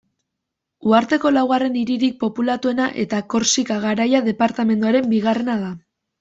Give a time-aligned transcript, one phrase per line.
[0.91, 5.71] Uharteko laugarren hiririk populatuena eta Korsika Garaia departamenduaren bigarrena da.